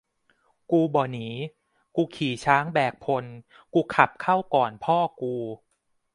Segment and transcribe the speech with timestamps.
[0.71, 1.27] กูบ่หนี
[1.95, 3.23] กูขี่ช้างแบกพล
[3.73, 5.35] กูขับเข้าก่อนพ่อกู